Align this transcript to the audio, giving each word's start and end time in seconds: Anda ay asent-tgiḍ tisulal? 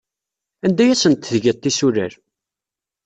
Anda 0.65 0.81
ay 0.83 0.91
asent-tgiḍ 0.93 1.57
tisulal? 1.57 2.13